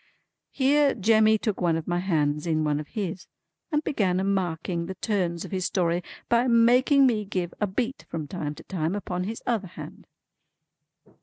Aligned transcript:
Here 0.49 0.95
Jemmy 0.95 1.37
took 1.37 1.61
one 1.61 1.77
of 1.77 1.87
my 1.87 1.99
hands 1.99 2.47
in 2.47 2.63
one 2.63 2.79
of 2.79 2.87
his, 2.87 3.27
and 3.71 3.83
began 3.83 4.19
a 4.19 4.23
marking 4.23 4.87
the 4.87 4.95
turns 4.95 5.45
of 5.45 5.51
his 5.51 5.65
story 5.65 6.01
by 6.27 6.47
making 6.47 7.05
me 7.05 7.23
give 7.23 7.53
a 7.61 7.67
beat 7.67 8.07
from 8.09 8.27
time 8.27 8.55
to 8.55 8.63
time 8.63 8.95
upon 8.95 9.25
his 9.25 9.43
other 9.45 9.67
hand. 9.67 10.07